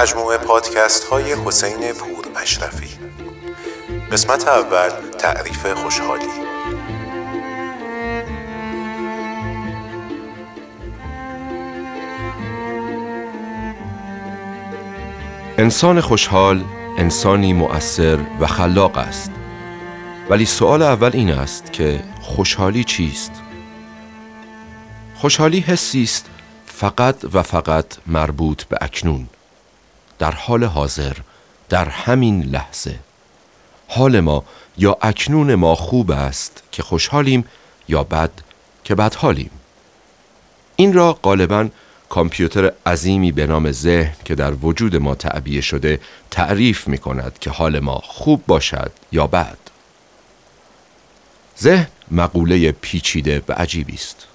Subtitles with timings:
[0.00, 2.88] مجموعه پادکست های حسین پور اشرفی.
[4.12, 6.24] قسمت اول تعریف خوشحالی.
[15.58, 16.64] انسان خوشحال
[16.98, 19.30] انسانی مؤثر و خلاق است.
[20.30, 23.32] ولی سوال اول این است که خوشحالی چیست؟
[25.14, 26.30] خوشحالی حسی است
[26.66, 29.28] فقط و فقط مربوط به اکنون.
[30.20, 31.16] در حال حاضر
[31.68, 32.98] در همین لحظه.
[33.88, 34.44] حال ما
[34.78, 37.44] یا اکنون ما خوب است که خوشحالیم
[37.88, 38.30] یا بد
[38.84, 39.50] که بدحالیم.
[40.76, 41.68] این را غالبا
[42.08, 47.50] کامپیوتر عظیمی به نام ذهن که در وجود ما تعبیه شده تعریف می کند که
[47.50, 49.58] حال ما خوب باشد یا بد.
[51.60, 54.26] ذهن مقوله پیچیده و عجیبی است.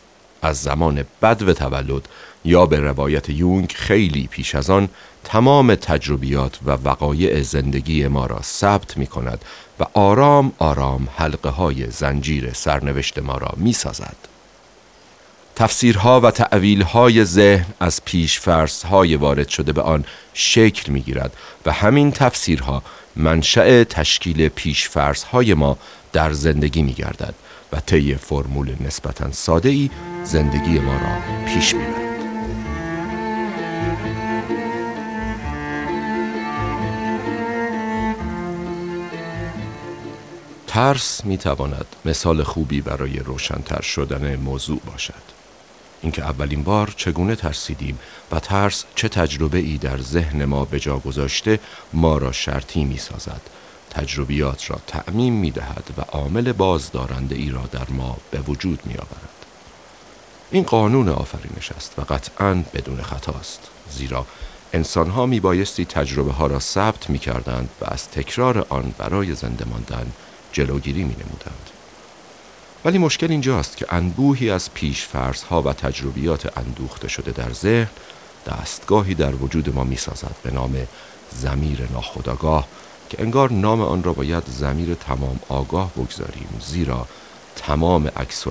[0.45, 2.07] از زمان بد تولد
[2.45, 4.89] یا به روایت یونگ خیلی پیش از آن
[5.23, 9.45] تمام تجربیات و وقایع زندگی ما را ثبت می کند
[9.79, 14.15] و آرام آرام حلقه های زنجیر سرنوشت ما را می سازد.
[15.55, 18.47] تفسیرها و تعویلهای ذهن از پیش
[18.91, 21.33] های وارد شده به آن شکل می گیرد
[21.65, 22.83] و همین تفسیرها
[23.15, 24.89] منشأ تشکیل پیش
[25.31, 25.77] های ما
[26.13, 27.35] در زندگی می گردد
[27.75, 29.89] و طی فرمول نسبتا ساده ای
[30.23, 31.85] زندگی ما را پیش می
[40.67, 45.13] ترس می تواند مثال خوبی برای روشنتر شدن موضوع باشد.
[46.01, 47.99] اینکه اولین بار چگونه ترسیدیم
[48.31, 51.59] و ترس چه تجربه ای در ذهن ما به جا گذاشته
[51.93, 53.41] ما را شرطی می سازد.
[53.95, 58.93] تجربیات را تعمیم می دهد و عامل بازدارنده ای را در ما به وجود می
[58.93, 59.45] آورد.
[60.51, 63.59] این قانون آفرینش است و قطعا بدون خطاست.
[63.91, 64.25] زیرا
[64.73, 69.35] انسان ها می بایستی تجربه ها را ثبت می کردند و از تکرار آن برای
[69.35, 70.11] زنده ماندن
[70.51, 71.69] جلوگیری می نمودند.
[72.85, 75.07] ولی مشکل اینجاست که انبوهی از پیش
[75.49, 77.89] ها و تجربیات اندوخته شده در ذهن
[78.47, 80.87] دستگاهی در وجود ما می سازد به نام
[81.31, 82.67] زمیر ناخداگاه
[83.15, 87.07] که انگار نام آن را باید زمیر تمام آگاه بگذاریم زیرا
[87.55, 88.47] تمام عکس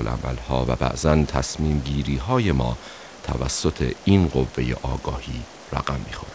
[0.48, 2.76] ها و بعضا تصمیم گیری های ما
[3.24, 5.42] توسط این قوه آگاهی
[5.72, 6.32] رقم می‌خورد.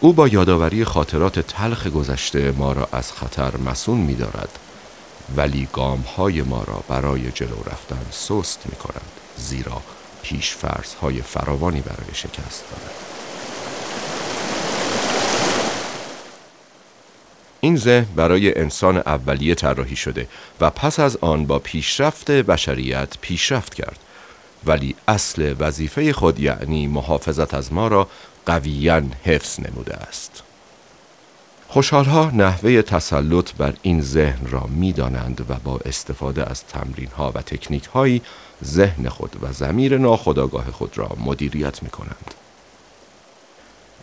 [0.00, 4.58] او با یادآوری خاطرات تلخ گذشته ما را از خطر مسون می دارد
[5.36, 9.82] ولی گام های ما را برای جلو رفتن سست می کند زیرا
[10.22, 13.17] پیش فرض های فراوانی برای شکست دارد
[17.60, 20.28] این ذهن برای انسان اولیه طراحی شده
[20.60, 23.98] و پس از آن با پیشرفت بشریت پیشرفت کرد
[24.66, 28.08] ولی اصل وظیفه خود یعنی محافظت از ما را
[28.46, 30.42] قویا حفظ نموده است
[31.68, 37.42] خوشحالها نحوه تسلط بر این ذهن را می‌دانند و با استفاده از تمرین ها و
[37.42, 38.22] تکنیک هایی
[38.64, 42.34] ذهن خود و زمیر ناخودآگاه خود را مدیریت می کنند.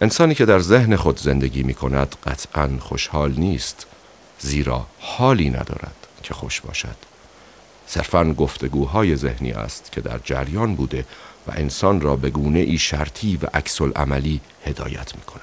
[0.02, 3.86] انسانی که در ذهن خود زندگی می کند قطعا خوشحال نیست
[4.40, 6.96] زیرا حالی ندارد که خوش باشد.
[7.88, 11.06] صرفا گفتگوهای ذهنی است که در جریان بوده
[11.48, 15.42] و انسان را به گونه ای شرطی و عکس عملی هدایت می کند.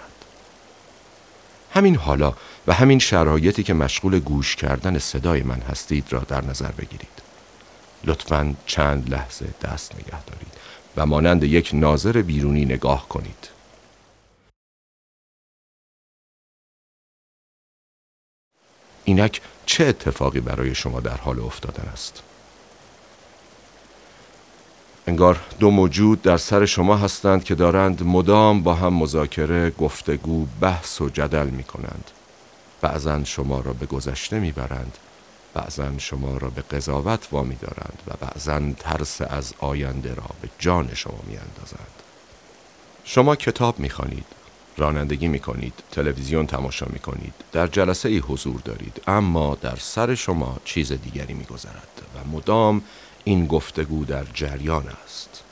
[1.75, 2.35] همین حالا
[2.67, 7.23] و همین شرایطی که مشغول گوش کردن صدای من هستید را در نظر بگیرید.
[8.05, 10.53] لطفا چند لحظه دست نگه دارید
[10.97, 13.49] و مانند یک ناظر بیرونی نگاه کنید.
[19.05, 22.23] اینک چه اتفاقی برای شما در حال افتادن است؟
[25.07, 31.01] انگار دو موجود در سر شما هستند که دارند مدام با هم مذاکره، گفتگو، بحث
[31.01, 32.11] و جدل می کنند.
[32.81, 34.99] بعضا شما را به گذشته می برند.
[35.55, 40.95] بعضا شما را به قضاوت وامی دارند و بعضا ترس از آینده را به جان
[40.95, 42.03] شما می اندازند.
[43.05, 44.42] شما کتاب می خانید.
[44.77, 50.15] رانندگی می کنید، تلویزیون تماشا می کنید، در جلسه ای حضور دارید، اما در سر
[50.15, 52.83] شما چیز دیگری می گذرد و مدام
[53.25, 55.43] این گفتگو در جریان است.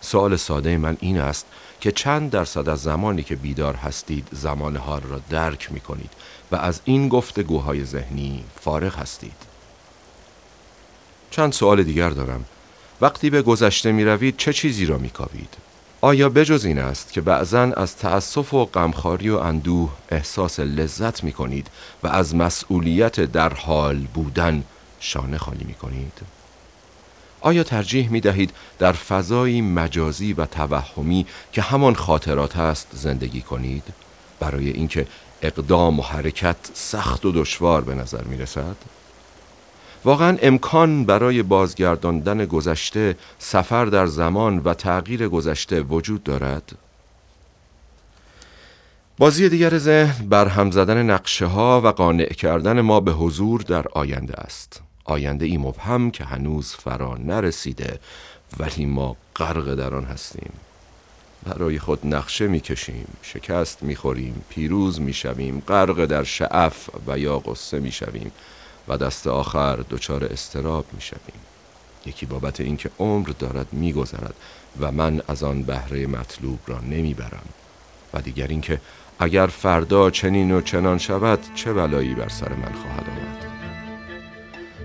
[0.00, 1.46] سوال ساده من این است
[1.80, 6.10] که چند درصد از زمانی که بیدار هستید زمان حال را درک می کنید
[6.52, 9.36] و از این گفتگوهای ذهنی فارغ هستید.
[11.30, 12.44] چند سوال دیگر دارم.
[13.00, 15.56] وقتی به گذشته می روید چه چیزی را می کاوید؟
[16.02, 21.32] آیا بجز این است که بعضا از تأسف و غمخواری و اندوه احساس لذت می
[21.32, 21.66] کنید
[22.02, 24.64] و از مسئولیت در حال بودن
[25.00, 26.12] شانه خالی می کنید؟
[27.40, 33.84] آیا ترجیح می دهید در فضایی مجازی و توهمی که همان خاطرات است زندگی کنید
[34.40, 35.06] برای اینکه
[35.42, 38.76] اقدام و حرکت سخت و دشوار به نظر می رسد؟
[40.04, 46.72] واقعا امکان برای بازگرداندن گذشته سفر در زمان و تغییر گذشته وجود دارد؟
[49.18, 53.88] بازی دیگر ذهن بر هم زدن نقشه ها و قانع کردن ما به حضور در
[53.92, 54.82] آینده است.
[55.04, 57.98] آینده ای مبهم که هنوز فرا نرسیده
[58.58, 60.52] ولی ما غرق در آن هستیم.
[61.42, 68.32] برای خود نقشه می‌کشیم شکست می‌خوریم پیروز می‌شویم غرق در شعف و یا قصه می‌شویم.
[68.88, 71.40] و دست آخر دچار استراب می‌شویم.
[72.06, 74.34] یکی بابت اینکه عمر دارد میگذرد
[74.80, 77.48] و من از آن بهره مطلوب را نمی‌برم
[78.14, 78.80] و دیگر اینکه
[79.18, 83.50] اگر فردا چنین و چنان شود چه بلایی بر سر من خواهد آمد.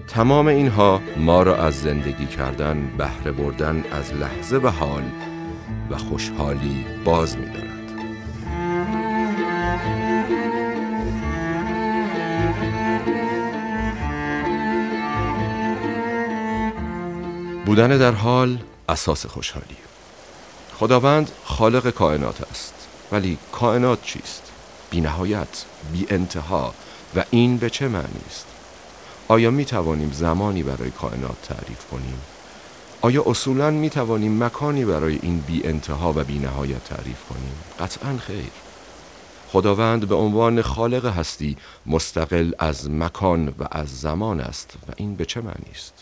[0.08, 5.04] تمام اینها ما را از زندگی کردن بهره بردن از لحظه و حال
[5.90, 7.75] و خوشحالی باز می
[17.66, 18.60] بودن در حال
[18.90, 19.78] اساس خوشحالی
[20.80, 22.74] خداوند خالق کائنات است
[23.12, 24.52] ولی کائنات چیست؟
[24.90, 26.74] بی نهایت، بی انتها
[27.16, 28.46] و این به چه معنی است؟
[29.28, 32.22] آیا می توانیم زمانی برای کائنات تعریف کنیم؟
[33.02, 38.18] آیا اصولا می توانیم مکانی برای این بی انتها و بی نهایت تعریف کنیم؟ قطعا
[38.18, 38.52] خیر.
[39.52, 45.26] خداوند به عنوان خالق هستی مستقل از مکان و از زمان است و این به
[45.26, 45.94] چه معنی است؟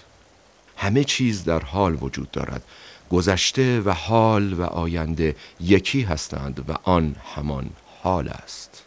[0.83, 2.63] همه چیز در حال وجود دارد.
[3.09, 7.69] گذشته و حال و آینده یکی هستند و آن همان
[8.03, 8.83] حال است.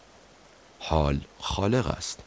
[0.78, 2.19] حال خالق است.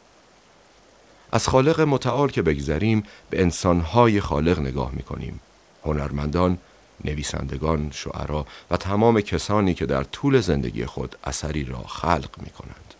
[1.32, 5.40] از خالق متعال که بگذریم به انسانهای خالق نگاه می کنیم
[5.86, 6.58] هنرمندان،
[7.06, 12.94] نویسندگان، شعرا و تمام کسانی که در طول زندگی خود اثری را خلق می کنند.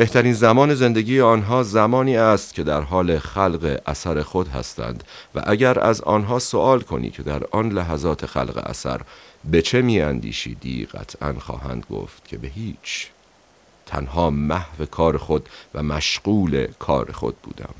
[0.00, 5.04] بهترین زمان زندگی آنها زمانی است که در حال خلق اثر خود هستند
[5.34, 9.00] و اگر از آنها سوال کنی که در آن لحظات خلق اثر
[9.44, 13.06] به چه می اندیشیدی قطعا خواهند گفت که به هیچ
[13.86, 17.74] تنها محو کار خود و مشغول کار خود بودم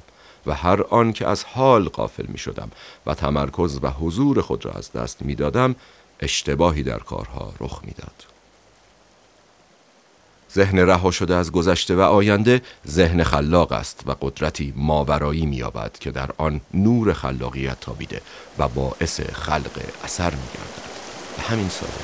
[0.46, 2.70] و هر آن که از حال قافل می شدم
[3.06, 5.76] و تمرکز و حضور خود را از دست می دادم
[6.20, 8.39] اشتباهی در کارها رخ می داد.
[10.54, 16.10] ذهن رها شده از گذشته و آینده ذهن خلاق است و قدرتی ماورایی مییابد که
[16.10, 18.20] در آن نور خلاقیت تابیده
[18.58, 20.90] و باعث خلق اثر میگردد.
[21.36, 21.94] به همین سادگی.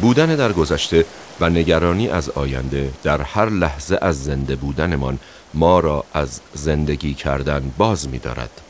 [0.00, 1.04] بودن در گذشته
[1.40, 5.18] و نگرانی از آینده در هر لحظه از زنده بودنمان
[5.54, 8.60] ما را از زندگی کردن باز می‌دارد.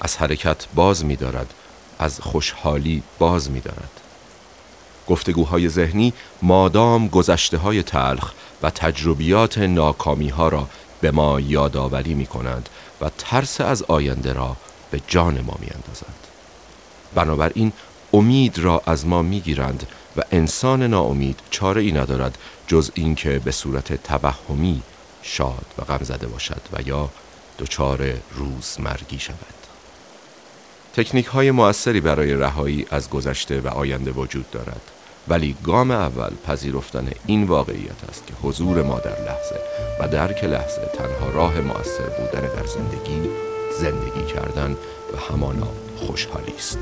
[0.00, 1.54] از حرکت باز می‌دارد.
[1.98, 4.01] از خوشحالی باز می‌دارد.
[5.06, 6.12] گفتگوهای ذهنی
[6.42, 8.32] مادام گذشته های تلخ
[8.62, 10.68] و تجربیات ناکامی ها را
[11.00, 12.68] به ما یادآوری می کنند
[13.00, 14.56] و ترس از آینده را
[14.90, 16.26] به جان ما می اندازند.
[17.14, 17.72] بنابراین
[18.12, 23.50] امید را از ما می گیرند و انسان ناامید چاره ای ندارد جز اینکه به
[23.50, 24.82] صورت توهمی
[25.22, 27.08] شاد و غم زده باشد و یا
[27.58, 29.61] دچار روزمرگی شود.
[30.94, 34.80] تکنیک های موثری برای رهایی از گذشته و آینده وجود دارد.
[35.28, 39.60] ولی گام اول پذیرفتن این واقعیت است که حضور ما در لحظه
[40.00, 43.30] و درک لحظه تنها راه مؤثر بودن در زندگی
[43.80, 44.76] زندگی کردن
[45.12, 46.78] و همانا خوشحالی است.